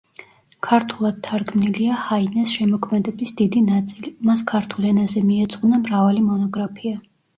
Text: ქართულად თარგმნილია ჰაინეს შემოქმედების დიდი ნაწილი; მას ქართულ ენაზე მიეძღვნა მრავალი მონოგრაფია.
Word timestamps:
ქართულად 0.67 1.17
თარგმნილია 1.27 1.97
ჰაინეს 2.07 2.55
შემოქმედების 2.59 3.35
დიდი 3.43 3.63
ნაწილი; 3.69 4.13
მას 4.31 4.43
ქართულ 4.53 4.89
ენაზე 4.93 5.25
მიეძღვნა 5.29 5.83
მრავალი 5.85 6.25
მონოგრაფია. 6.33 6.99